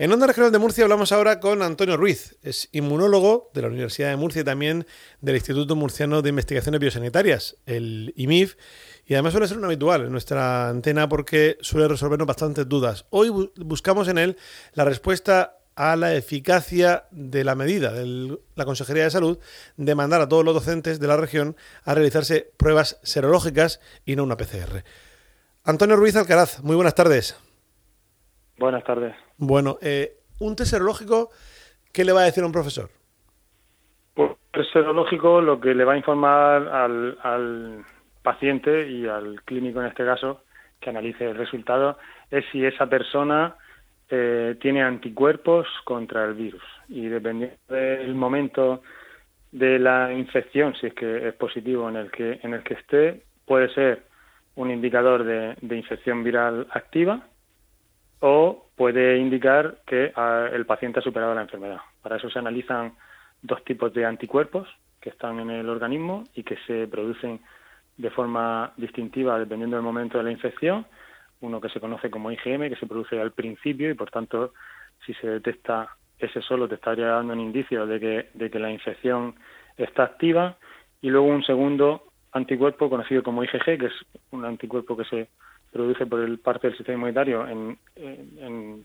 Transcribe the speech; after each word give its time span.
En 0.00 0.12
Onda 0.12 0.28
Regional 0.28 0.52
de 0.52 0.60
Murcia 0.60 0.84
hablamos 0.84 1.10
ahora 1.10 1.40
con 1.40 1.60
Antonio 1.60 1.96
Ruiz, 1.96 2.36
es 2.44 2.68
inmunólogo 2.70 3.50
de 3.52 3.62
la 3.62 3.66
Universidad 3.66 4.10
de 4.10 4.16
Murcia 4.16 4.42
y 4.42 4.44
también 4.44 4.86
del 5.20 5.34
Instituto 5.34 5.74
Murciano 5.74 6.22
de 6.22 6.28
Investigaciones 6.28 6.78
Biosanitarias, 6.80 7.56
el 7.66 8.12
IMIF, 8.14 8.54
y 9.06 9.14
además 9.14 9.32
suele 9.32 9.48
ser 9.48 9.58
un 9.58 9.64
habitual 9.64 10.02
en 10.02 10.12
nuestra 10.12 10.68
antena 10.68 11.08
porque 11.08 11.58
suele 11.62 11.88
resolvernos 11.88 12.28
bastantes 12.28 12.68
dudas. 12.68 13.06
Hoy 13.10 13.50
buscamos 13.56 14.06
en 14.06 14.18
él 14.18 14.36
la 14.72 14.84
respuesta 14.84 15.58
a 15.74 15.96
la 15.96 16.14
eficacia 16.14 17.06
de 17.10 17.42
la 17.42 17.56
medida 17.56 17.92
de 17.92 18.38
la 18.54 18.64
Consejería 18.64 19.02
de 19.02 19.10
Salud 19.10 19.40
de 19.76 19.94
mandar 19.96 20.20
a 20.20 20.28
todos 20.28 20.44
los 20.44 20.54
docentes 20.54 21.00
de 21.00 21.08
la 21.08 21.16
región 21.16 21.56
a 21.82 21.94
realizarse 21.94 22.52
pruebas 22.56 23.00
serológicas 23.02 23.80
y 24.06 24.14
no 24.14 24.22
una 24.22 24.36
PCR. 24.36 24.84
Antonio 25.64 25.96
Ruiz 25.96 26.14
Alcaraz, 26.14 26.62
muy 26.62 26.76
buenas 26.76 26.94
tardes. 26.94 27.34
Buenas 28.58 28.82
tardes. 28.82 29.14
Bueno, 29.36 29.78
eh, 29.80 30.16
un 30.40 30.56
test 30.56 30.72
serológico, 30.72 31.30
¿qué 31.92 32.04
le 32.04 32.12
va 32.12 32.22
a 32.22 32.24
decir 32.24 32.42
a 32.42 32.46
un 32.46 32.52
profesor? 32.52 32.90
Pues 34.14 34.32
el 34.52 34.66
serológico 34.72 35.40
lo 35.40 35.60
que 35.60 35.74
le 35.74 35.84
va 35.84 35.92
a 35.92 35.96
informar 35.96 36.68
al, 36.68 37.84
paciente 38.22 38.90
y 38.90 39.06
al 39.06 39.40
clínico 39.44 39.80
en 39.80 39.86
este 39.86 40.04
caso, 40.04 40.42
que 40.80 40.90
analice 40.90 41.24
el 41.24 41.36
resultado, 41.36 41.98
es 42.30 42.44
si 42.52 42.64
esa 42.64 42.86
persona 42.86 43.56
eh, 44.10 44.56
tiene 44.60 44.82
anticuerpos 44.82 45.66
contra 45.84 46.24
el 46.24 46.34
virus. 46.34 46.62
Y 46.88 47.06
dependiendo 47.06 47.56
del 47.68 48.14
momento 48.14 48.82
de 49.52 49.78
la 49.78 50.12
infección, 50.12 50.74
si 50.74 50.88
es 50.88 50.94
que 50.94 51.28
es 51.28 51.34
positivo 51.34 51.88
en 51.88 51.96
el 51.96 52.10
que, 52.10 52.40
en 52.42 52.54
el 52.54 52.62
que 52.64 52.74
esté, 52.74 53.22
puede 53.46 53.72
ser 53.72 54.02
un 54.56 54.70
indicador 54.70 55.24
de 55.24 55.76
infección 55.76 56.22
viral 56.24 56.66
activa 56.70 57.24
o 58.20 58.66
puede 58.76 59.18
indicar 59.18 59.78
que 59.86 60.12
ah, 60.14 60.48
el 60.52 60.66
paciente 60.66 61.00
ha 61.00 61.02
superado 61.02 61.34
la 61.34 61.42
enfermedad. 61.42 61.80
Para 62.02 62.16
eso 62.16 62.30
se 62.30 62.38
analizan 62.38 62.94
dos 63.42 63.62
tipos 63.64 63.92
de 63.94 64.04
anticuerpos 64.04 64.68
que 65.00 65.10
están 65.10 65.38
en 65.40 65.50
el 65.50 65.68
organismo 65.68 66.24
y 66.34 66.42
que 66.42 66.56
se 66.66 66.88
producen 66.88 67.40
de 67.96 68.10
forma 68.10 68.72
distintiva 68.76 69.38
dependiendo 69.38 69.76
del 69.76 69.84
momento 69.84 70.18
de 70.18 70.24
la 70.24 70.30
infección. 70.30 70.86
Uno 71.40 71.60
que 71.60 71.68
se 71.68 71.80
conoce 71.80 72.10
como 72.10 72.32
IgM, 72.32 72.68
que 72.68 72.76
se 72.76 72.86
produce 72.86 73.20
al 73.20 73.32
principio 73.32 73.90
y 73.90 73.94
por 73.94 74.10
tanto, 74.10 74.52
si 75.06 75.14
se 75.14 75.28
detecta 75.28 75.88
ese 76.18 76.42
solo, 76.42 76.68
te 76.68 76.74
estaría 76.74 77.06
dando 77.06 77.32
un 77.32 77.40
indicio 77.40 77.86
de 77.86 78.00
que, 78.00 78.30
de 78.34 78.50
que 78.50 78.58
la 78.58 78.70
infección 78.70 79.36
está 79.76 80.04
activa. 80.04 80.56
Y 81.00 81.10
luego 81.10 81.28
un 81.28 81.44
segundo 81.44 82.02
anticuerpo 82.32 82.90
conocido 82.90 83.22
como 83.22 83.44
IgG, 83.44 83.78
que 83.78 83.86
es 83.86 84.06
un 84.32 84.44
anticuerpo 84.44 84.96
que 84.96 85.04
se 85.04 85.28
produce 85.72 86.06
por 86.06 86.20
el 86.20 86.38
parte 86.38 86.68
del 86.68 86.76
sistema 86.76 86.96
inmunitario 86.96 87.46
en, 87.46 87.78
en, 87.96 88.84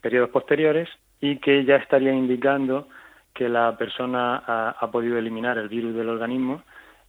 periodos 0.00 0.30
posteriores 0.30 0.88
y 1.20 1.38
que 1.38 1.64
ya 1.64 1.76
estaría 1.76 2.12
indicando 2.12 2.88
que 3.34 3.48
la 3.48 3.76
persona 3.76 4.36
ha, 4.46 4.90
podido 4.90 5.18
eliminar 5.18 5.58
el 5.58 5.68
virus 5.68 5.94
del 5.94 6.08
organismo 6.08 6.62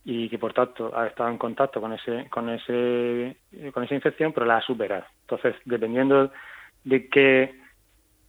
y 0.03 0.27
que 0.29 0.37
por 0.37 0.53
tanto 0.53 0.91
ha 0.97 1.07
estado 1.07 1.29
en 1.29 1.37
contacto 1.37 1.79
con 1.79 1.93
ese 1.93 2.27
con 2.29 2.49
ese 2.49 3.37
con 3.71 3.83
esa 3.83 3.95
infección 3.95 4.33
pero 4.33 4.45
la 4.45 4.57
ha 4.57 4.61
superado. 4.61 5.05
Entonces 5.21 5.55
dependiendo 5.65 6.31
de 6.83 7.07
qué 7.07 7.64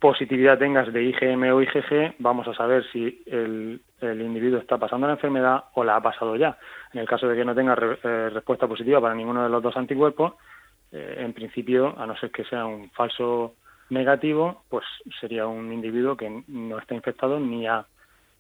positividad 0.07 0.57
tengas 0.57 0.93
de 0.93 1.03
IgM 1.03 1.43
o 1.53 1.61
IgG 1.61 2.15
vamos 2.21 2.47
a 2.47 2.55
saber 2.55 2.85
si 2.93 3.25
el, 3.27 3.81
individuo 4.03 4.61
está 4.61 4.79
pasando 4.79 5.09
la 5.09 5.15
enfermedad 5.15 5.65
o 5.75 5.83
la 5.83 5.97
ha 5.97 6.01
pasado 6.01 6.37
ya 6.37 6.57
en 6.93 7.01
el 7.01 7.09
caso 7.09 7.27
de 7.27 7.35
que 7.35 7.45
no 7.45 7.57
tenga 7.57 7.75
eh, 7.75 8.31
respuesta 8.33 8.69
positiva 8.69 9.01
para 9.01 9.17
ninguno 9.17 9.43
de 9.43 9.49
los 9.49 9.61
dos 9.61 9.77
anticuerpos 9.77 10.35
eh, 10.93 11.17
en 11.19 11.33
principio, 11.33 11.99
a 11.99 12.07
no 12.07 12.17
ser 12.17 12.31
que 12.31 12.45
sea 12.45 12.65
un 12.65 12.89
falso 12.93 13.57
negativo, 13.91 14.63
pues 14.69 14.85
sería 15.21 15.47
un 15.47 15.73
individuo 15.73 16.17
que 16.17 16.45
no 16.47 16.79
está 16.79 16.95
infectado 16.95 17.41
ni 17.41 17.67
ha 17.67 17.85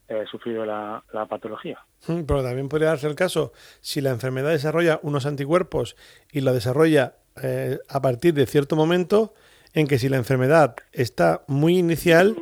eh, 0.08 0.25
sufrido 0.30 0.64
la, 0.64 1.03
patología. 1.28 1.80
Hmm, 2.06 2.23
pero 2.27 2.45
también 2.45 2.69
podría 2.69 2.91
darse 2.91 3.08
el 3.08 3.17
caso, 3.17 3.53
si 3.80 4.01
la 4.01 4.11
enfermedad 4.11 4.51
desarrolla 4.51 5.01
unos 5.02 5.27
anticuerpos 5.27 5.96
y 6.30 6.42
lo 6.42 6.52
desarrolla 6.52 7.14
eh, 7.42 7.79
a 7.89 8.01
partir 8.01 8.35
de 8.35 8.46
cierto 8.46 8.77
momento, 8.77 9.35
en 9.74 9.86
que 9.86 9.98
si 9.98 10.08
la 10.08 10.16
enfermedad 10.16 10.77
está 10.92 11.42
muy 11.48 11.78
inicial, 11.78 12.36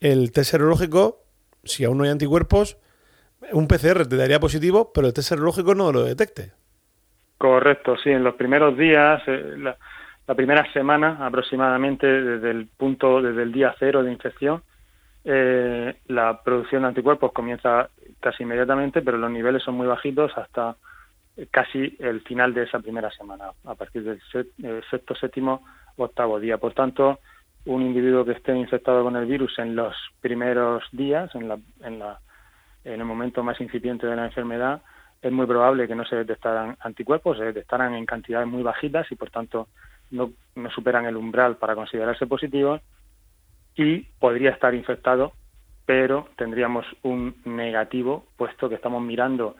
el 0.00 0.32
test 0.32 0.50
serológico, 0.50 1.22
si 1.64 1.84
aún 1.84 1.98
no 1.98 2.04
hay 2.04 2.10
anticuerpos, 2.10 2.78
un 3.52 3.68
PCR 3.68 4.06
te 4.06 4.16
daría 4.16 4.40
positivo, 4.40 4.92
pero 4.92 5.06
el 5.06 5.14
test 5.14 5.28
serológico 5.28 5.74
no 5.74 5.92
lo 5.92 6.04
detecte. 6.04 6.52
Correcto, 7.38 7.96
sí, 8.02 8.10
en 8.10 8.24
los 8.24 8.34
primeros 8.34 8.76
días, 8.76 9.22
eh, 9.26 9.56
la, 9.58 10.34
primera 10.34 10.70
semana 10.72 11.24
aproximadamente, 11.24 12.06
desde 12.06 12.50
el 12.50 12.66
punto, 12.66 13.20
desde 13.20 13.42
el 13.42 13.52
día 13.52 13.74
cero 13.78 14.02
de 14.02 14.12
infección, 14.12 14.62
eh, 15.24 15.96
la 16.06 16.42
producción 16.42 16.82
de 16.82 16.88
anticuerpos 16.88 17.32
comienza 17.32 17.90
casi 18.20 18.44
inmediatamente, 18.44 19.02
pero 19.02 19.18
los 19.18 19.30
niveles 19.30 19.62
son 19.62 19.74
muy 19.74 19.86
bajitos 19.86 20.32
hasta 20.36 20.76
casi 21.50 21.96
el 21.98 22.20
final 22.22 22.54
de 22.54 22.64
esa 22.64 22.80
primera 22.80 23.10
semana, 23.10 23.50
a 23.64 23.74
partir 23.74 24.02
del 24.04 24.20
eh, 24.62 24.80
sexto, 24.90 25.14
séptimo, 25.14 25.64
octavo 25.96 26.40
día. 26.40 26.58
Por 26.58 26.72
tanto, 26.74 27.20
un 27.66 27.82
individuo 27.82 28.24
que 28.24 28.32
esté 28.32 28.54
infectado 28.56 29.02
con 29.02 29.16
el 29.16 29.26
virus 29.26 29.58
en 29.58 29.76
los 29.76 29.94
primeros 30.20 30.84
días, 30.92 31.34
en, 31.34 31.48
la, 31.48 31.58
en, 31.82 31.98
la, 31.98 32.20
en 32.84 33.00
el 33.00 33.04
momento 33.04 33.42
más 33.42 33.60
incipiente 33.60 34.06
de 34.06 34.16
la 34.16 34.26
enfermedad, 34.26 34.82
es 35.20 35.32
muy 35.32 35.46
probable 35.46 35.88
que 35.88 35.94
no 35.94 36.04
se 36.04 36.16
detectaran 36.16 36.76
anticuerpos, 36.80 37.38
se 37.38 37.44
detectaran 37.44 37.94
en 37.94 38.06
cantidades 38.06 38.46
muy 38.46 38.62
bajitas 38.62 39.10
y 39.10 39.16
por 39.16 39.30
tanto 39.30 39.68
no, 40.10 40.30
no 40.54 40.70
superan 40.70 41.06
el 41.06 41.16
umbral 41.16 41.56
para 41.56 41.74
considerarse 41.74 42.26
positivos 42.26 42.80
y 43.74 44.00
podría 44.20 44.50
estar 44.50 44.74
infectado, 44.74 45.32
pero 45.84 46.28
tendríamos 46.36 46.86
un 47.02 47.36
negativo, 47.44 48.26
puesto 48.36 48.68
que 48.68 48.76
estamos 48.76 49.02
mirando 49.02 49.56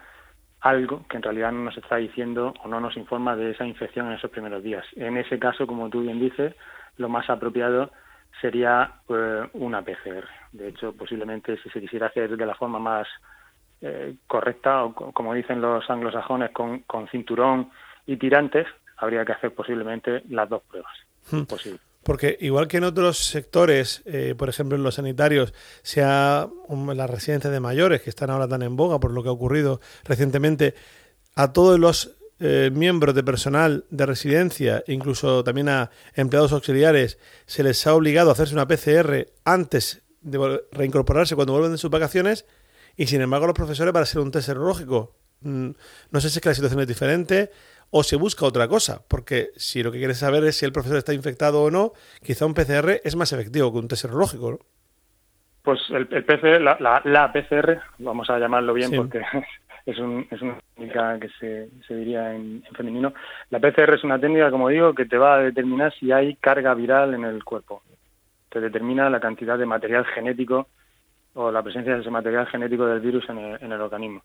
algo 0.68 1.04
que 1.08 1.16
en 1.16 1.22
realidad 1.22 1.52
no 1.52 1.64
nos 1.64 1.76
está 1.76 1.96
diciendo 1.96 2.54
o 2.62 2.68
no 2.68 2.80
nos 2.80 2.96
informa 2.96 3.36
de 3.36 3.52
esa 3.52 3.66
infección 3.66 4.06
en 4.06 4.14
esos 4.14 4.30
primeros 4.30 4.62
días. 4.62 4.84
En 4.96 5.16
ese 5.16 5.38
caso, 5.38 5.66
como 5.66 5.88
tú 5.88 6.02
bien 6.02 6.20
dices, 6.20 6.54
lo 6.96 7.08
más 7.08 7.28
apropiado 7.30 7.90
sería 8.40 9.00
eh, 9.08 9.48
una 9.54 9.82
PCR. 9.82 10.26
De 10.52 10.68
hecho, 10.68 10.92
posiblemente 10.92 11.56
si 11.62 11.70
se 11.70 11.80
quisiera 11.80 12.08
hacer 12.08 12.36
de 12.36 12.46
la 12.46 12.54
forma 12.54 12.78
más 12.78 13.06
eh, 13.80 14.16
correcta, 14.26 14.84
o 14.84 14.94
como 14.94 15.34
dicen 15.34 15.60
los 15.60 15.88
anglosajones, 15.88 16.50
con, 16.50 16.80
con, 16.80 17.08
cinturón 17.08 17.70
y 18.06 18.16
tirantes, 18.16 18.66
habría 18.96 19.24
que 19.24 19.32
hacer 19.32 19.54
posiblemente 19.54 20.22
las 20.28 20.48
dos 20.48 20.62
pruebas. 20.62 20.96
Hmm. 21.30 21.44
Porque 22.06 22.38
igual 22.40 22.68
que 22.68 22.76
en 22.76 22.84
otros 22.84 23.18
sectores, 23.18 24.02
eh, 24.04 24.36
por 24.38 24.48
ejemplo 24.48 24.76
en 24.76 24.84
los 24.84 24.94
sanitarios, 24.94 25.52
sea 25.82 26.48
las 26.68 27.10
residencias 27.10 27.52
de 27.52 27.58
mayores, 27.58 28.00
que 28.00 28.10
están 28.10 28.30
ahora 28.30 28.46
tan 28.46 28.62
en 28.62 28.76
boga 28.76 29.00
por 29.00 29.10
lo 29.10 29.24
que 29.24 29.28
ha 29.28 29.32
ocurrido 29.32 29.80
recientemente, 30.04 30.76
a 31.34 31.52
todos 31.52 31.80
los 31.80 32.12
eh, 32.38 32.70
miembros 32.72 33.16
de 33.16 33.24
personal 33.24 33.86
de 33.90 34.06
residencia, 34.06 34.84
incluso 34.86 35.42
también 35.42 35.68
a 35.68 35.90
empleados 36.14 36.52
auxiliares, 36.52 37.18
se 37.44 37.64
les 37.64 37.84
ha 37.88 37.94
obligado 37.94 38.30
a 38.30 38.34
hacerse 38.34 38.54
una 38.54 38.68
PCR 38.68 39.26
antes 39.44 40.02
de 40.20 40.62
reincorporarse 40.70 41.34
cuando 41.34 41.54
vuelven 41.54 41.72
de 41.72 41.78
sus 41.78 41.90
vacaciones 41.90 42.46
y 42.96 43.08
sin 43.08 43.20
embargo, 43.20 43.48
los 43.48 43.56
profesores 43.56 43.92
para 43.92 44.04
hacer 44.04 44.20
un 44.20 44.30
test 44.30 44.46
serológico, 44.46 45.16
mm, 45.40 45.70
no 46.12 46.20
sé 46.20 46.30
si 46.30 46.38
es 46.38 46.40
que 46.40 46.50
la 46.50 46.54
situación 46.54 46.82
es 46.82 46.86
diferente 46.86 47.50
o 47.96 48.02
se 48.02 48.16
busca 48.16 48.44
otra 48.44 48.68
cosa, 48.68 49.00
porque 49.08 49.48
si 49.56 49.82
lo 49.82 49.90
que 49.90 49.98
quieres 49.98 50.18
saber 50.18 50.44
es 50.44 50.56
si 50.56 50.66
el 50.66 50.72
profesor 50.72 50.98
está 50.98 51.14
infectado 51.14 51.62
o 51.62 51.70
no, 51.70 51.92
quizá 52.22 52.44
un 52.44 52.52
PCR 52.52 53.00
es 53.02 53.16
más 53.16 53.32
efectivo 53.32 53.72
que 53.72 53.78
un 53.78 53.88
test 53.88 54.02
serológico. 54.02 54.58
Pues 55.62 55.80
el, 55.90 56.06
PCR, 56.06 56.60
la, 56.60 57.32
PCR, 57.32 57.80
vamos 57.98 58.28
a 58.28 58.38
llamarlo 58.38 58.74
bien 58.74 58.90
porque 58.94 59.22
es, 59.86 59.98
un, 59.98 60.26
es, 60.30 60.42
una 60.42 60.58
técnica 60.74 61.18
que 61.18 61.28
se, 61.40 61.70
se 61.88 61.96
diría 61.96 62.34
en, 62.34 62.62
en, 62.68 62.74
femenino. 62.74 63.14
La 63.48 63.58
PCR 63.58 63.94
es 63.94 64.04
una 64.04 64.20
técnica, 64.20 64.50
como 64.50 64.68
digo, 64.68 64.94
que 64.94 65.06
te 65.06 65.16
va 65.16 65.36
a 65.36 65.38
determinar 65.38 65.94
si 65.94 66.12
hay 66.12 66.36
carga 66.36 66.74
viral 66.74 67.14
en 67.14 67.24
el 67.24 67.42
cuerpo. 67.44 67.82
Te 68.50 68.60
determina 68.60 69.08
la 69.08 69.20
cantidad 69.20 69.58
de 69.58 69.66
material 69.66 70.04
genético 70.04 70.68
o 71.36 71.50
la 71.50 71.62
presencia 71.62 71.94
de 71.94 72.00
ese 72.00 72.10
material 72.10 72.46
genético 72.46 72.86
del 72.86 73.00
virus 73.00 73.28
en 73.28 73.72
el, 73.72 73.80
organismo. 73.80 74.22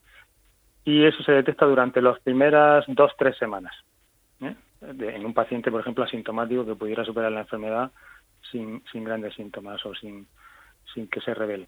Y 0.84 1.06
eso 1.06 1.22
se 1.24 1.32
detecta 1.32 1.66
durante 1.66 2.02
las 2.02 2.20
primeras 2.20 2.86
dos, 2.88 3.12
tres 3.18 3.38
semanas. 3.38 3.74
¿eh? 4.42 4.56
en 4.82 5.26
un 5.26 5.34
paciente, 5.34 5.70
por 5.72 5.82
ejemplo, 5.82 6.04
asintomático 6.04 6.66
que 6.66 6.76
pudiera 6.76 7.06
superar 7.06 7.32
la 7.32 7.42
enfermedad 7.42 7.92
sin, 8.52 8.84
sin 8.92 9.04
grandes 9.04 9.36
síntomas 9.36 9.86
o 9.86 9.94
sin, 9.94 10.28
sin 10.94 11.08
que 11.08 11.22
se 11.22 11.34
revele. 11.34 11.68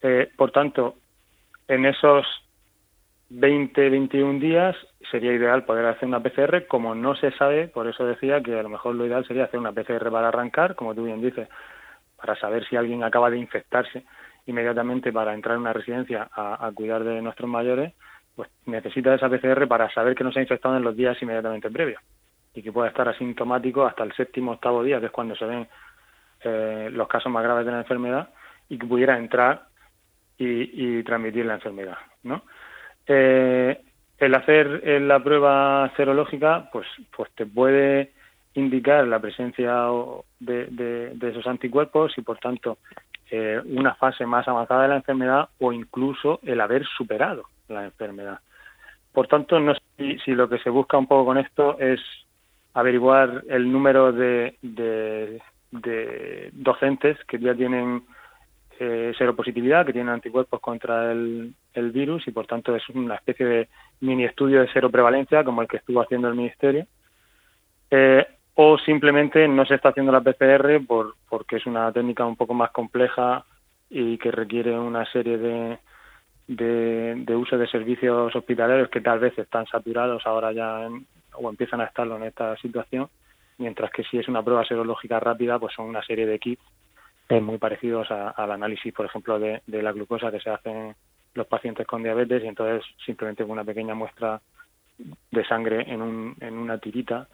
Eh, 0.00 0.30
por 0.36 0.52
tanto, 0.52 0.96
en 1.68 1.86
esos 1.86 2.26
20, 3.30 3.88
21 3.90 4.38
días 4.38 4.76
sería 5.10 5.32
ideal 5.32 5.64
poder 5.64 5.86
hacer 5.86 6.08
una 6.08 6.22
PCR, 6.22 6.66
como 6.68 6.94
no 6.94 7.14
se 7.16 7.32
sabe, 7.32 7.68
por 7.68 7.88
eso 7.88 8.04
decía 8.04 8.42
que 8.42 8.58
a 8.58 8.62
lo 8.62 8.68
mejor 8.68 8.94
lo 8.94 9.06
ideal 9.06 9.26
sería 9.26 9.44
hacer 9.44 9.58
una 9.58 9.72
PCR 9.72 10.10
para 10.10 10.28
arrancar, 10.28 10.74
como 10.74 10.94
tú 10.94 11.04
bien 11.04 11.20
dices, 11.20 11.48
para 12.16 12.36
saber 12.36 12.66
si 12.68 12.76
alguien 12.76 13.02
acaba 13.02 13.30
de 13.30 13.38
infectarse 13.38 14.04
inmediatamente 14.46 15.12
para 15.12 15.34
entrar 15.34 15.54
en 15.54 15.62
una 15.62 15.72
residencia 15.72 16.28
a, 16.32 16.70
cuidar 16.74 17.04
de 17.04 17.22
nuestros 17.22 17.48
mayores, 17.48 17.94
pues 18.34 18.50
necesita 18.66 19.14
esa 19.14 19.28
PCR 19.28 19.66
para 19.68 19.92
saber 19.92 20.14
que 20.14 20.24
no 20.24 20.32
se 20.32 20.38
ha 20.38 20.42
infectado 20.42 20.76
en 20.76 20.84
los 20.84 20.96
días 20.96 21.20
inmediatamente 21.20 21.70
previos 21.70 22.02
y 22.54 22.62
que 22.62 22.72
pueda 22.72 22.88
estar 22.88 23.08
asintomático 23.08 23.84
hasta 23.84 24.04
el 24.04 24.12
séptimo 24.12 24.52
octavo 24.52 24.82
día, 24.82 25.00
que 25.00 25.06
es 25.06 25.12
cuando 25.12 25.34
se 25.36 25.44
ven 25.44 25.68
eh, 26.44 26.90
los 26.92 27.08
casos 27.08 27.32
más 27.32 27.42
graves 27.42 27.64
de 27.64 27.72
la 27.72 27.78
enfermedad 27.78 28.28
y 28.68 28.78
que 28.78 28.86
pudiera 28.86 29.16
entrar 29.16 29.64
y, 30.38 31.04
transmitir 31.04 31.46
la 31.46 31.54
enfermedad, 31.54 31.98
¿no? 32.24 32.42
Eh, 33.06 33.80
el 34.18 34.34
hacer 34.34 34.82
la 35.02 35.22
prueba 35.22 35.92
serológica, 35.96 36.68
pues, 36.72 36.86
pues 37.16 37.30
te 37.36 37.46
puede 37.46 38.12
indicar 38.54 39.06
la 39.06 39.20
presencia 39.20 39.86
de, 40.40 41.16
esos 41.20 41.46
anticuerpos 41.46 42.16
y, 42.18 42.22
por 42.22 42.38
tanto, 42.38 42.78
eh, 43.30 43.60
una 43.64 43.94
fase 43.94 44.26
más 44.26 44.46
avanzada 44.48 44.82
de 44.82 44.88
la 44.88 44.96
enfermedad 44.96 45.48
o 45.60 45.72
incluso 45.72 46.40
el 46.42 46.60
haber 46.60 46.84
superado 46.96 47.44
la 47.72 47.84
enfermedad. 47.84 48.40
Por 49.12 49.28
tanto, 49.28 49.60
no 49.60 49.74
sé 49.74 50.18
si, 50.24 50.32
lo 50.32 50.48
que 50.48 50.58
se 50.58 50.70
busca 50.70 50.96
un 50.96 51.06
poco 51.06 51.26
con 51.26 51.38
esto 51.38 51.78
es 51.78 52.00
averiguar 52.74 53.44
el 53.48 53.70
número 53.70 54.12
de, 54.12 54.56
docentes 56.52 57.18
que 57.26 57.38
ya 57.38 57.54
tienen 57.54 58.02
eh, 58.80 59.12
seropositividad, 59.16 59.84
que 59.84 59.92
tienen 59.92 60.14
anticuerpos 60.14 60.60
contra 60.60 61.12
el, 61.12 61.54
virus 61.74 62.26
y 62.26 62.30
por 62.30 62.46
tanto 62.46 62.74
es 62.74 62.88
una 62.90 63.16
especie 63.16 63.46
de 63.46 63.68
mini 64.00 64.24
estudio 64.24 64.60
de 64.60 64.72
seroprevalencia 64.72 65.44
como 65.44 65.62
el 65.62 65.68
que 65.68 65.78
estuvo 65.78 66.00
haciendo 66.00 66.28
el 66.28 66.34
Ministerio. 66.34 66.86
Eh, 67.90 68.26
o 68.54 68.78
simplemente 68.78 69.46
no 69.48 69.64
se 69.64 69.74
está 69.74 69.90
haciendo 69.90 70.12
la 70.12 70.20
PCR 70.20 70.84
por, 70.86 71.14
porque 71.28 71.56
es 71.56 71.66
una 71.66 71.90
técnica 71.92 72.24
un 72.24 72.36
poco 72.36 72.54
más 72.54 72.70
compleja 72.70 73.44
y 73.88 74.16
que 74.18 74.30
requiere 74.30 74.78
una 74.78 75.04
serie 75.12 75.38
de, 75.38 75.78
de, 76.56 77.36
uso 77.36 77.56
de 77.56 77.66
servicios 77.66 78.34
hospitalarios 78.34 78.88
que 78.90 79.00
tal 79.00 79.18
vez 79.18 79.36
están 79.38 79.66
saturados 79.66 80.26
ahora 80.26 80.52
ya 80.52 80.88
o 81.34 81.48
empiezan 81.48 81.80
a 81.80 81.84
estarlo 81.84 82.16
en 82.16 82.24
esta 82.24 82.56
situación, 82.58 83.08
mientras 83.58 83.90
que 83.90 84.04
si 84.04 84.18
es 84.18 84.28
una 84.28 84.42
prueba 84.42 84.64
serológica 84.64 85.18
rápida, 85.18 85.58
pues 85.58 85.74
son 85.74 85.86
una 85.86 86.02
serie 86.02 86.26
de 86.26 86.38
kits 86.38 86.62
muy 87.40 87.56
parecidos 87.56 88.10
al 88.10 88.50
análisis, 88.50 88.92
por 88.92 89.06
ejemplo, 89.06 89.38
de, 89.38 89.62
de 89.66 89.82
la 89.82 89.92
glucosa 89.92 90.30
que 90.30 90.40
se 90.40 90.50
hacen 90.50 90.94
los 91.32 91.46
pacientes 91.46 91.86
con 91.86 92.02
diabetes 92.02 92.44
y 92.44 92.46
entonces 92.46 92.84
simplemente 93.06 93.42
con 93.44 93.52
una 93.52 93.64
pequeña 93.64 93.94
muestra 93.94 94.42
de 95.30 95.44
sangre 95.46 95.90
en, 95.90 96.02
un, 96.02 96.36
en 96.40 96.58
una 96.58 96.76
tirita 96.76 97.28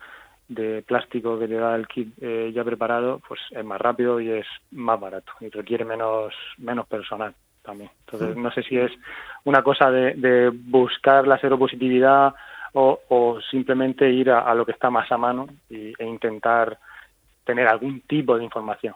de 0.47 0.82
plástico 0.82 1.37
que 1.37 1.49
te 1.49 1.55
da 1.55 1.75
el 1.75 1.88
kit 1.88 2.15
eh, 2.20 2.53
ya 2.55 2.62
preparado, 2.62 3.20
pues 3.26 3.41
es 3.50 3.65
más 3.65 3.81
rápido 3.81 4.20
y 4.20 4.31
es 4.31 4.47
más 4.70 5.00
barato 5.00 5.32
y 5.41 5.49
requiere 5.49 5.85
menos, 5.85 6.32
menos 6.59 6.87
personal 6.87 7.35
también. 7.69 7.91
Entonces, 8.06 8.37
no 8.37 8.50
sé 8.50 8.62
si 8.62 8.79
es 8.79 8.91
una 9.44 9.62
cosa 9.62 9.91
de, 9.91 10.50
buscar 10.50 11.26
la 11.26 11.38
seropositividad 11.38 12.35
o, 12.73 12.99
o 13.09 13.41
simplemente 13.50 14.11
ir 14.11 14.31
a, 14.31 14.55
lo 14.55 14.65
que 14.65 14.73
está 14.73 14.88
más 14.88 15.11
a 15.12 15.19
mano 15.19 15.47
e 15.69 15.94
intentar 16.00 16.79
tener 17.44 17.69
algún 17.69 18.00
tipo 18.03 18.37
de 18.37 18.44
información. 18.44 18.94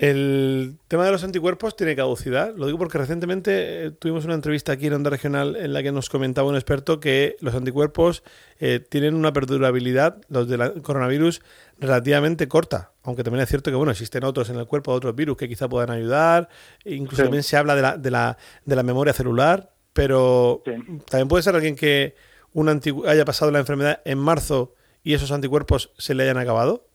El 0.00 0.78
tema 0.86 1.04
de 1.04 1.10
los 1.10 1.24
anticuerpos 1.24 1.74
tiene 1.74 1.96
caducidad. 1.96 2.54
Lo 2.54 2.66
digo 2.66 2.78
porque 2.78 2.98
recientemente 2.98 3.86
eh, 3.86 3.90
tuvimos 3.90 4.24
una 4.24 4.34
entrevista 4.34 4.70
aquí 4.70 4.86
en 4.86 4.92
Onda 4.92 5.10
Regional 5.10 5.56
en 5.56 5.72
la 5.72 5.82
que 5.82 5.90
nos 5.90 6.08
comentaba 6.08 6.48
un 6.48 6.54
experto 6.54 7.00
que 7.00 7.34
los 7.40 7.52
anticuerpos 7.52 8.22
eh, 8.60 8.78
tienen 8.78 9.16
una 9.16 9.32
perdurabilidad, 9.32 10.20
los 10.28 10.46
del 10.46 10.82
coronavirus, 10.82 11.42
relativamente 11.80 12.46
corta. 12.46 12.92
Aunque 13.02 13.24
también 13.24 13.42
es 13.42 13.48
cierto 13.48 13.72
que 13.72 13.76
bueno 13.76 13.90
existen 13.90 14.22
otros 14.22 14.48
en 14.50 14.56
el 14.56 14.66
cuerpo, 14.66 14.92
otros 14.92 15.16
virus 15.16 15.36
que 15.36 15.48
quizá 15.48 15.68
puedan 15.68 15.90
ayudar. 15.90 16.48
Incluso 16.84 17.24
también 17.24 17.42
se 17.42 17.56
habla 17.56 17.74
de 17.74 17.82
la, 17.82 17.96
de, 17.96 18.12
la, 18.12 18.38
de 18.64 18.76
la 18.76 18.84
memoria 18.84 19.12
celular. 19.12 19.72
Pero 19.94 20.62
también 21.10 21.26
puede 21.26 21.42
ser 21.42 21.56
alguien 21.56 21.74
que 21.74 22.14
un 22.52 22.68
haya 22.68 23.24
pasado 23.24 23.50
la 23.50 23.58
enfermedad 23.58 24.00
en 24.04 24.18
marzo 24.18 24.74
y 25.02 25.14
esos 25.14 25.32
anticuerpos 25.32 25.90
se 25.98 26.14
le 26.14 26.22
hayan 26.22 26.38
acabado. 26.38 26.87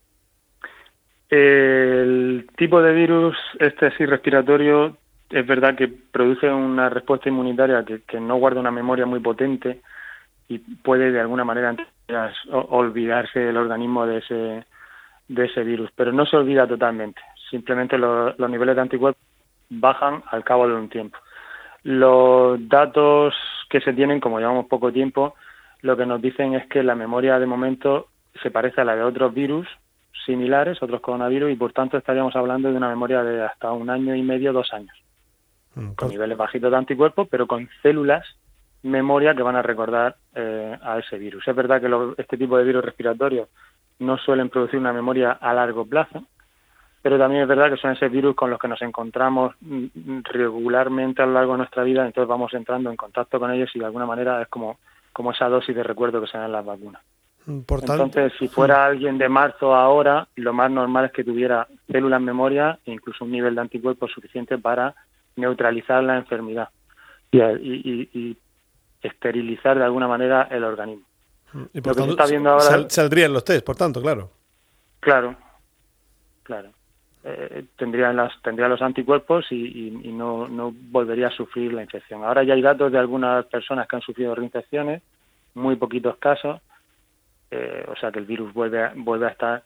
El 1.35 2.47
tipo 2.56 2.80
de 2.83 2.94
virus, 2.94 3.35
este 3.57 3.89
sí 3.97 4.06
respiratorio, 4.06 4.97
es 5.31 5.47
verdad 5.47 5.75
que 5.75 5.88
produce 5.88 6.47
una 6.47 6.89
respuesta 6.89 7.27
inmunitaria 7.27 7.83
que, 7.83 8.19
no 8.19 8.35
guarda 8.35 8.59
una 8.59 8.69
memoria 8.69 9.07
muy 9.07 9.19
potente 9.19 9.81
y 10.47 10.59
puede 10.59 11.12
de 11.12 11.19
alguna 11.19 11.44
manera 11.44 11.75
olvidarse 12.51 13.50
el 13.50 13.57
organismo 13.57 14.06
de 14.06 14.18
ese, 14.19 14.65
de 15.27 15.45
ese 15.45 15.63
virus, 15.63 15.89
pero 15.95 16.12
no 16.12 16.27
se 16.27 16.38
olvida 16.38 16.68
totalmente. 16.68 17.19
Simplemente 17.50 17.97
los 17.97 18.38
niveles 18.47 18.75
de 18.75 18.81
anticuerpos 18.83 19.24
bajan 19.71 20.21
al 20.27 20.44
cabo 20.44 20.68
de 20.68 20.75
un 20.75 20.88
tiempo. 20.88 21.18
Los 21.81 22.59
datos 22.69 23.33
que 23.71 23.81
se 23.81 23.94
tienen, 23.94 24.19
como 24.19 24.38
llevamos 24.38 24.68
poco 24.68 24.91
tiempo, 24.91 25.33
lo 25.81 25.97
que 25.97 26.06
nos 26.06 26.21
dicen 26.21 26.53
es 26.53 26.68
que 26.68 26.83
la 26.83 26.94
memoria 26.94 27.39
de 27.39 27.47
momento 27.47 28.09
se 28.44 28.51
parece 28.51 28.81
a 28.81 28.85
la 28.85 28.95
de 28.95 29.01
otros 29.01 29.33
virus, 29.33 29.68
similares, 30.25 30.81
otros 30.81 31.01
coronavirus, 31.01 31.51
y 31.51 31.56
por 31.56 31.74
tanto 31.74 31.98
estaríamos 31.98 32.36
hablando 32.36 32.69
de 32.69 32.77
una 32.77 32.89
memoria 32.89 33.24
de 33.24 33.44
hasta 33.44 33.71
un 33.71 33.89
año 33.89 34.15
y 34.15 34.21
medio, 34.21 34.54
dos 34.54 34.74
años, 34.74 34.95
mm, 35.75 35.94
con 35.94 36.10
niveles 36.10 36.38
bajitos 36.38 36.71
de 36.71 36.77
anticuerpos, 36.77 37.27
pero 37.30 37.48
con 37.48 37.69
células 37.81 38.25
memoria 38.83 39.33
que 39.33 39.44
van 39.44 39.56
a 39.56 39.62
recordar 39.62 40.18
eh, 40.36 40.77
a 40.81 41.00
ese 41.00 41.18
virus. 41.18 41.48
Es 41.48 41.56
verdad 41.56 41.81
que 41.81 42.21
este 42.21 42.38
tipo 42.38 42.57
de 42.57 42.65
virus 42.65 42.83
respiratorios 42.83 43.48
no 44.00 44.18
suelen 44.18 44.50
producir 44.50 44.80
una 44.80 44.94
memoria 44.94 45.31
a 45.31 45.54
largo 45.54 45.86
plazo, 45.86 46.25
pero 47.01 47.18
también 47.18 47.44
es 47.44 47.48
verdad 47.48 47.69
que 47.69 47.77
son 47.77 47.92
ese 47.92 48.09
virus 48.09 48.36
con 48.36 48.50
los 48.50 48.59
que 48.59 48.68
nos 48.68 48.81
encontramos 48.81 49.56
mm, 49.62 50.19
regularmente 50.24 51.21
a 51.21 51.25
lo 51.25 51.33
largo 51.33 51.54
de 51.54 51.59
nuestra 51.59 51.83
vida, 51.83 52.06
entonces 52.06 52.27
vamos 52.27 52.54
entrando 52.54 52.89
en 52.89 52.98
contacto 52.98 53.39
con 53.39 53.51
ellos 53.51 53.69
y 53.74 53.80
de 53.80 53.86
alguna 53.86 54.06
manera 54.06 54.42
es 54.42 54.48
como, 54.50 54.80
como 55.12 55.31
esa 55.31 55.48
dosis 55.48 55.75
de 55.75 55.83
recuerdo 55.83 56.21
que 56.21 56.27
se 56.27 56.38
dan 56.38 56.48
en 56.48 56.54
las 56.54 56.66
vacunas. 56.66 57.01
Entonces, 57.45 58.31
si 58.40 58.48
fuera 58.48 58.86
alguien 58.86 59.18
de 59.18 59.28
marzo 59.28 59.75
ahora, 59.75 60.28
lo 60.36 60.54
más 60.54 60.72
normal 60.72 61.06
es 61.06 61.12
que 61.12 61.24
tuviera 61.24 61.68
células 61.92 62.19
en 62.19 62.25
memoria 62.25 62.80
e 62.86 62.92
incluso 62.92 63.25
un 63.25 63.31
nivel 63.31 63.56
de 63.56 63.62
anticuerpos 63.62 64.12
suficiente 64.12 64.57
para 64.57 64.95
neutralizar 65.36 66.04
la 66.04 66.18
enfermedad 66.18 66.69
y, 67.31 68.38
esterilizar 69.01 69.78
de 69.78 69.84
alguna 69.84 70.07
manera 70.07 70.48
el 70.50 70.63
organismo. 70.63 71.06
Y 71.74 71.81
por 71.81 71.95
tanto, 71.95 72.12
está 72.12 72.25
viendo 72.25 72.51
ahora, 72.51 72.90
saldrían 72.90 73.34
los 73.34 73.44
test, 73.44 73.66
por 73.66 73.75
tanto, 73.75 74.01
claro. 74.01 74.30
Claro, 75.01 75.36
claro. 76.44 76.69
Eh, 77.25 77.66
tendría, 77.78 78.12
las, 78.13 78.34
tendría 78.42 78.69
los 78.69 78.81
anticuerpos 78.81 79.51
y, 79.51 79.92
no, 80.13 80.48
no 80.48 80.74
volvería 80.74 81.28
a 81.28 81.31
sufrir 81.31 81.74
la 81.74 81.84
infección. 81.84 82.24
Ahora 82.24 82.44
ya 82.44 82.54
hay 82.54 82.62
datos 82.62 82.92
de 82.92 82.98
algunas 82.98 83.45
personas 83.48 83.88
que 83.88 83.98
han 83.98 84.01
sufrido 84.01 84.34
reinfecciones, 84.34 85.01
muy 85.54 85.75
poquitos 85.75 86.18
casos, 86.18 86.62
eh, 87.54 87.86
o 87.88 87.96
sea 87.96 88.12
que 88.12 88.20
el 88.20 88.26
virus 88.26 88.54
vuelve 88.54 88.84
a, 88.84 88.94
vuelve 88.96 89.28
a 89.28 89.30
estar 89.30 89.64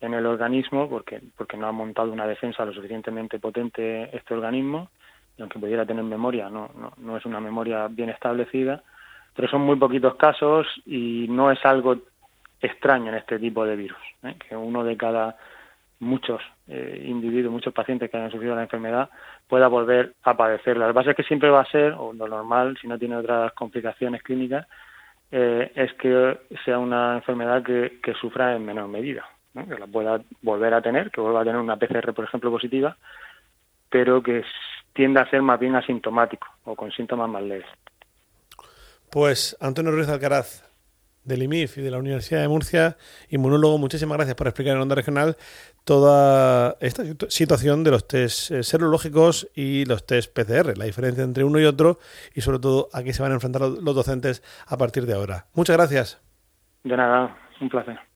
en 0.00 0.14
el 0.14 0.26
organismo 0.26 0.88
porque, 0.88 1.20
porque 1.36 1.56
no 1.56 1.66
ha 1.66 1.72
montado 1.72 2.12
una 2.12 2.26
defensa 2.26 2.64
lo 2.64 2.72
suficientemente 2.72 3.38
potente 3.38 4.14
este 4.16 4.34
organismo, 4.34 4.90
y 5.36 5.42
aunque 5.42 5.58
pudiera 5.58 5.84
tener 5.84 6.04
memoria, 6.04 6.48
no, 6.48 6.70
no, 6.96 7.16
es 7.16 7.26
una 7.26 7.40
memoria 7.40 7.88
bien 7.88 8.08
establecida, 8.08 8.82
pero 9.34 9.48
son 9.48 9.62
muy 9.62 9.76
poquitos 9.76 10.14
casos 10.16 10.66
y 10.86 11.26
no 11.28 11.50
es 11.50 11.62
algo 11.64 11.96
extraño 12.60 13.08
en 13.10 13.18
este 13.18 13.38
tipo 13.38 13.66
de 13.66 13.76
virus, 13.76 13.98
¿eh? 14.22 14.34
que 14.48 14.56
uno 14.56 14.82
de 14.82 14.96
cada 14.96 15.36
muchos 15.98 16.40
eh, 16.68 17.04
individuos, 17.06 17.52
muchos 17.52 17.72
pacientes 17.72 18.10
que 18.10 18.16
hayan 18.16 18.30
sufrido 18.30 18.54
la 18.54 18.62
enfermedad 18.62 19.08
pueda 19.48 19.68
volver 19.68 20.14
a 20.24 20.36
padecerla. 20.36 20.86
La 20.86 20.92
base 20.92 21.10
es 21.10 21.16
que 21.16 21.22
siempre 21.22 21.50
va 21.50 21.60
a 21.60 21.70
ser, 21.70 21.94
o 21.96 22.12
lo 22.12 22.28
normal, 22.28 22.76
si 22.80 22.86
no 22.86 22.98
tiene 22.98 23.16
otras 23.16 23.52
complicaciones 23.52 24.22
clínicas, 24.22 24.66
eh, 25.30 25.72
es 25.74 25.92
que 25.94 26.38
sea 26.64 26.78
una 26.78 27.16
enfermedad 27.16 27.62
que, 27.62 28.14
sufra 28.20 28.54
en 28.54 28.64
menor 28.64 28.88
medida, 28.88 29.24
que 29.52 29.78
la 29.78 29.86
pueda 29.86 30.20
volver 30.42 30.74
a 30.74 30.82
tener, 30.82 31.10
que 31.10 31.20
vuelva 31.20 31.42
a 31.42 31.44
tener 31.44 31.60
una 31.60 31.76
PCR, 31.76 32.12
por 32.14 32.24
ejemplo, 32.24 32.50
positiva, 32.50 32.96
pero 33.90 34.22
que 34.22 34.44
tienda 34.92 35.22
a 35.22 35.30
ser 35.30 35.42
más 35.42 35.60
bien 35.60 35.76
asintomático 35.76 36.46
o 36.64 36.74
con 36.74 36.90
síntomas 36.92 37.28
más 37.28 37.42
leves. 37.42 37.66
Pues 39.10 39.56
Antonio 39.60 39.92
Ruiz 39.92 40.08
Alcaraz, 40.08 40.65
del 41.26 41.42
IMIF 41.42 41.78
y 41.78 41.82
de 41.82 41.90
la 41.90 41.98
Universidad 41.98 42.40
de 42.40 42.48
Murcia, 42.48 42.96
inmunólogo, 43.28 43.78
muchísimas 43.78 44.16
gracias 44.16 44.36
por 44.36 44.46
explicar 44.46 44.76
en 44.76 44.82
Onda 44.82 44.94
Regional 44.94 45.36
toda 45.84 46.76
esta 46.80 47.02
situación 47.28 47.84
de 47.84 47.90
los 47.90 48.08
test 48.08 48.50
eh, 48.50 48.62
serológicos 48.62 49.48
y 49.54 49.84
los 49.84 50.06
test 50.06 50.32
PCR, 50.32 50.76
la 50.76 50.84
diferencia 50.84 51.24
entre 51.24 51.44
uno 51.44 51.60
y 51.60 51.64
otro 51.64 51.98
y 52.34 52.40
sobre 52.40 52.58
todo 52.58 52.88
a 52.92 53.02
qué 53.02 53.12
se 53.12 53.22
van 53.22 53.32
a 53.32 53.34
enfrentar 53.34 53.62
los 53.62 53.94
docentes 53.94 54.42
a 54.66 54.76
partir 54.76 55.06
de 55.06 55.14
ahora. 55.14 55.46
Muchas 55.54 55.76
gracias. 55.76 56.22
De 56.84 56.96
nada, 56.96 57.36
un 57.60 57.68
placer. 57.68 57.98